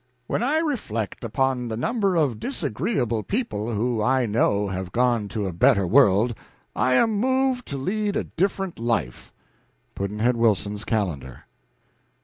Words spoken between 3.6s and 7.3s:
who I know have gone to a better world, I am